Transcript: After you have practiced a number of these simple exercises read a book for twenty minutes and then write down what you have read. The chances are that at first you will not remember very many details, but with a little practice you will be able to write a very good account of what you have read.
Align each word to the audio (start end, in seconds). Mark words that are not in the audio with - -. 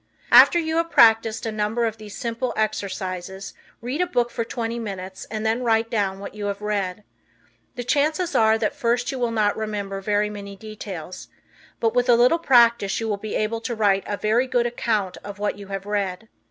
After 0.31 0.57
you 0.57 0.77
have 0.77 0.89
practiced 0.89 1.45
a 1.45 1.51
number 1.51 1.85
of 1.85 1.97
these 1.97 2.17
simple 2.17 2.53
exercises 2.57 3.53
read 3.83 4.01
a 4.01 4.07
book 4.07 4.31
for 4.31 4.43
twenty 4.43 4.79
minutes 4.79 5.25
and 5.29 5.45
then 5.45 5.61
write 5.61 5.91
down 5.91 6.17
what 6.17 6.33
you 6.33 6.47
have 6.47 6.59
read. 6.59 7.03
The 7.75 7.83
chances 7.83 8.33
are 8.33 8.57
that 8.57 8.65
at 8.65 8.75
first 8.75 9.11
you 9.11 9.19
will 9.19 9.29
not 9.29 9.55
remember 9.55 10.01
very 10.01 10.31
many 10.31 10.55
details, 10.55 11.27
but 11.79 11.93
with 11.93 12.09
a 12.09 12.15
little 12.15 12.39
practice 12.39 12.99
you 12.99 13.07
will 13.07 13.17
be 13.17 13.35
able 13.35 13.61
to 13.61 13.75
write 13.75 14.03
a 14.07 14.17
very 14.17 14.47
good 14.47 14.65
account 14.65 15.17
of 15.23 15.37
what 15.37 15.59
you 15.59 15.67
have 15.67 15.85
read. 15.85 16.27